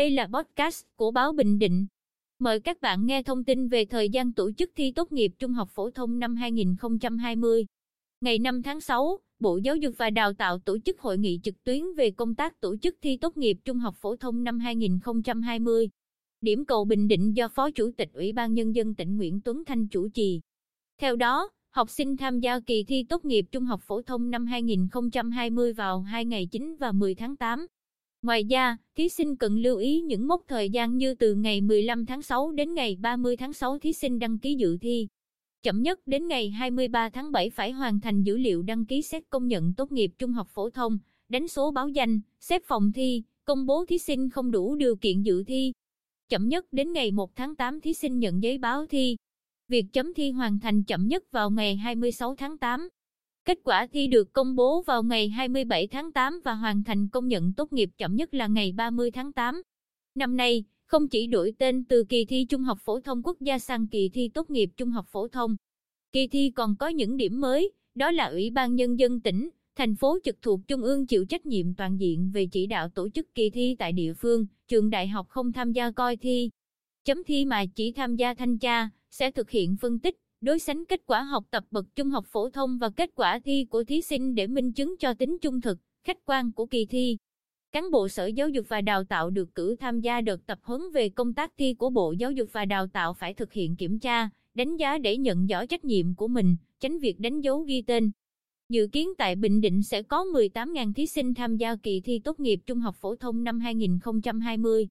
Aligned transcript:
Đây 0.00 0.10
là 0.10 0.26
podcast 0.26 0.84
của 0.96 1.10
báo 1.10 1.32
Bình 1.32 1.58
Định. 1.58 1.86
Mời 2.38 2.60
các 2.60 2.80
bạn 2.80 3.06
nghe 3.06 3.22
thông 3.22 3.44
tin 3.44 3.68
về 3.68 3.84
thời 3.84 4.10
gian 4.10 4.32
tổ 4.32 4.52
chức 4.52 4.70
thi 4.76 4.92
tốt 4.92 5.12
nghiệp 5.12 5.32
trung 5.38 5.52
học 5.52 5.68
phổ 5.70 5.90
thông 5.90 6.18
năm 6.18 6.36
2020. 6.36 7.66
Ngày 8.20 8.38
5 8.38 8.62
tháng 8.62 8.80
6, 8.80 9.18
Bộ 9.40 9.56
Giáo 9.56 9.76
dục 9.76 9.94
và 9.98 10.10
Đào 10.10 10.32
tạo 10.32 10.58
tổ 10.58 10.78
chức 10.78 11.00
hội 11.00 11.18
nghị 11.18 11.40
trực 11.42 11.64
tuyến 11.64 11.82
về 11.96 12.10
công 12.10 12.34
tác 12.34 12.60
tổ 12.60 12.76
chức 12.76 12.96
thi 13.02 13.16
tốt 13.16 13.36
nghiệp 13.36 13.56
trung 13.64 13.78
học 13.78 13.94
phổ 13.96 14.16
thông 14.16 14.44
năm 14.44 14.58
2020. 14.58 15.88
Điểm 16.40 16.64
cầu 16.64 16.84
Bình 16.84 17.08
Định 17.08 17.36
do 17.36 17.48
Phó 17.48 17.70
Chủ 17.70 17.90
tịch 17.96 18.08
Ủy 18.12 18.32
ban 18.32 18.54
Nhân 18.54 18.74
dân 18.74 18.94
tỉnh 18.94 19.16
Nguyễn 19.16 19.40
Tuấn 19.40 19.64
Thanh 19.64 19.88
chủ 19.88 20.08
trì. 20.08 20.40
Theo 21.00 21.16
đó, 21.16 21.48
học 21.70 21.90
sinh 21.90 22.16
tham 22.16 22.40
gia 22.40 22.60
kỳ 22.60 22.84
thi 22.84 23.04
tốt 23.08 23.24
nghiệp 23.24 23.46
trung 23.52 23.64
học 23.64 23.80
phổ 23.82 24.02
thông 24.02 24.30
năm 24.30 24.46
2020 24.46 25.72
vào 25.72 26.00
2 26.00 26.24
ngày 26.24 26.46
9 26.46 26.76
và 26.76 26.92
10 26.92 27.14
tháng 27.14 27.36
8. 27.36 27.66
Ngoài 28.22 28.44
ra, 28.50 28.76
thí 28.96 29.08
sinh 29.08 29.36
cần 29.36 29.56
lưu 29.58 29.76
ý 29.76 30.00
những 30.00 30.28
mốc 30.28 30.42
thời 30.48 30.70
gian 30.70 30.96
như 30.96 31.14
từ 31.14 31.34
ngày 31.34 31.60
15 31.60 32.06
tháng 32.06 32.22
6 32.22 32.52
đến 32.52 32.74
ngày 32.74 32.96
30 33.00 33.36
tháng 33.36 33.52
6 33.52 33.78
thí 33.78 33.92
sinh 33.92 34.18
đăng 34.18 34.38
ký 34.38 34.54
dự 34.54 34.78
thi. 34.80 35.08
Chậm 35.62 35.82
nhất 35.82 36.00
đến 36.06 36.28
ngày 36.28 36.50
23 36.50 37.10
tháng 37.10 37.32
7 37.32 37.50
phải 37.50 37.72
hoàn 37.72 38.00
thành 38.00 38.22
dữ 38.22 38.36
liệu 38.36 38.62
đăng 38.62 38.84
ký 38.84 39.02
xét 39.02 39.22
công 39.30 39.46
nhận 39.46 39.74
tốt 39.74 39.92
nghiệp 39.92 40.10
trung 40.18 40.32
học 40.32 40.48
phổ 40.50 40.70
thông, 40.70 40.98
đánh 41.28 41.48
số 41.48 41.70
báo 41.70 41.88
danh, 41.88 42.20
xếp 42.40 42.62
phòng 42.64 42.92
thi, 42.92 43.22
công 43.44 43.66
bố 43.66 43.84
thí 43.88 43.98
sinh 43.98 44.30
không 44.30 44.50
đủ 44.50 44.74
điều 44.74 44.96
kiện 44.96 45.22
dự 45.22 45.44
thi. 45.44 45.72
Chậm 46.28 46.48
nhất 46.48 46.66
đến 46.72 46.92
ngày 46.92 47.10
1 47.10 47.36
tháng 47.36 47.56
8 47.56 47.80
thí 47.80 47.94
sinh 47.94 48.18
nhận 48.18 48.42
giấy 48.42 48.58
báo 48.58 48.86
thi. 48.86 49.16
Việc 49.68 49.86
chấm 49.92 50.14
thi 50.14 50.30
hoàn 50.30 50.58
thành 50.60 50.84
chậm 50.84 51.06
nhất 51.06 51.30
vào 51.30 51.50
ngày 51.50 51.76
26 51.76 52.34
tháng 52.34 52.58
8. 52.58 52.88
Kết 53.44 53.58
quả 53.64 53.86
thi 53.92 54.06
được 54.06 54.32
công 54.32 54.56
bố 54.56 54.82
vào 54.82 55.02
ngày 55.02 55.28
27 55.28 55.86
tháng 55.86 56.12
8 56.12 56.40
và 56.44 56.54
hoàn 56.54 56.84
thành 56.84 57.08
công 57.08 57.28
nhận 57.28 57.52
tốt 57.52 57.72
nghiệp 57.72 57.90
chậm 57.98 58.16
nhất 58.16 58.34
là 58.34 58.46
ngày 58.46 58.72
30 58.72 59.10
tháng 59.10 59.32
8. 59.32 59.62
Năm 60.14 60.36
nay, 60.36 60.64
không 60.86 61.08
chỉ 61.08 61.26
đổi 61.26 61.52
tên 61.58 61.84
từ 61.84 62.04
kỳ 62.04 62.24
thi 62.24 62.46
Trung 62.48 62.62
học 62.62 62.78
phổ 62.80 63.00
thông 63.00 63.22
quốc 63.22 63.40
gia 63.40 63.58
sang 63.58 63.86
kỳ 63.86 64.08
thi 64.08 64.28
tốt 64.28 64.50
nghiệp 64.50 64.70
trung 64.76 64.90
học 64.90 65.06
phổ 65.08 65.28
thông. 65.28 65.56
Kỳ 66.12 66.26
thi 66.26 66.50
còn 66.50 66.76
có 66.76 66.88
những 66.88 67.16
điểm 67.16 67.40
mới, 67.40 67.72
đó 67.94 68.10
là 68.10 68.24
Ủy 68.24 68.50
ban 68.50 68.74
Nhân 68.74 68.98
dân 68.98 69.20
tỉnh, 69.20 69.50
thành 69.76 69.96
phố 69.96 70.18
trực 70.24 70.42
thuộc 70.42 70.60
Trung 70.68 70.82
ương 70.82 71.06
chịu 71.06 71.24
trách 71.24 71.46
nhiệm 71.46 71.74
toàn 71.74 72.00
diện 72.00 72.30
về 72.34 72.46
chỉ 72.46 72.66
đạo 72.66 72.88
tổ 72.88 73.08
chức 73.08 73.34
kỳ 73.34 73.50
thi 73.50 73.76
tại 73.78 73.92
địa 73.92 74.14
phương, 74.14 74.46
trường 74.68 74.90
đại 74.90 75.08
học 75.08 75.28
không 75.28 75.52
tham 75.52 75.72
gia 75.72 75.90
coi 75.90 76.16
thi. 76.16 76.50
Chấm 77.04 77.24
thi 77.24 77.44
mà 77.44 77.64
chỉ 77.74 77.92
tham 77.92 78.16
gia 78.16 78.34
thanh 78.34 78.58
tra, 78.58 78.90
sẽ 79.10 79.30
thực 79.30 79.50
hiện 79.50 79.76
phân 79.76 79.98
tích, 79.98 80.16
đối 80.40 80.58
sánh 80.58 80.84
kết 80.84 81.00
quả 81.06 81.22
học 81.22 81.44
tập 81.50 81.64
bậc 81.70 81.86
trung 81.96 82.10
học 82.10 82.26
phổ 82.26 82.50
thông 82.50 82.78
và 82.78 82.90
kết 82.90 83.10
quả 83.14 83.38
thi 83.44 83.66
của 83.70 83.84
thí 83.84 84.02
sinh 84.02 84.34
để 84.34 84.46
minh 84.46 84.72
chứng 84.72 84.96
cho 84.98 85.14
tính 85.14 85.38
trung 85.42 85.60
thực, 85.60 85.78
khách 86.04 86.18
quan 86.24 86.52
của 86.52 86.66
kỳ 86.66 86.86
thi. 86.86 87.16
Cán 87.72 87.90
bộ 87.90 88.08
Sở 88.08 88.26
Giáo 88.26 88.48
dục 88.48 88.66
và 88.68 88.80
Đào 88.80 89.04
tạo 89.04 89.30
được 89.30 89.54
cử 89.54 89.76
tham 89.80 90.00
gia 90.00 90.20
đợt 90.20 90.46
tập 90.46 90.58
huấn 90.62 90.80
về 90.94 91.08
công 91.08 91.34
tác 91.34 91.52
thi 91.58 91.74
của 91.74 91.90
Bộ 91.90 92.12
Giáo 92.12 92.32
dục 92.32 92.48
và 92.52 92.64
Đào 92.64 92.86
tạo 92.86 93.14
phải 93.14 93.34
thực 93.34 93.52
hiện 93.52 93.76
kiểm 93.76 93.98
tra, 93.98 94.30
đánh 94.54 94.76
giá 94.76 94.98
để 94.98 95.16
nhận 95.16 95.46
rõ 95.46 95.66
trách 95.66 95.84
nhiệm 95.84 96.14
của 96.14 96.28
mình, 96.28 96.56
tránh 96.80 96.98
việc 96.98 97.20
đánh 97.20 97.40
dấu 97.40 97.60
ghi 97.60 97.82
tên. 97.82 98.10
Dự 98.68 98.88
kiến 98.92 99.08
tại 99.18 99.36
Bình 99.36 99.60
Định 99.60 99.82
sẽ 99.82 100.02
có 100.02 100.24
18.000 100.24 100.92
thí 100.92 101.06
sinh 101.06 101.34
tham 101.34 101.56
gia 101.56 101.76
kỳ 101.76 102.00
thi 102.00 102.18
tốt 102.24 102.40
nghiệp 102.40 102.60
trung 102.66 102.80
học 102.80 102.96
phổ 102.96 103.16
thông 103.16 103.44
năm 103.44 103.60
2020. 103.60 104.88